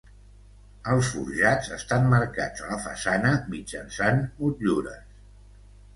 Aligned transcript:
Els 0.93 1.09
forjats 1.17 1.69
estan 1.75 2.09
marcats 2.15 2.65
a 2.65 2.71
la 2.71 2.79
façana 2.87 3.35
mitjançant 3.55 4.27
motllures. 4.41 5.17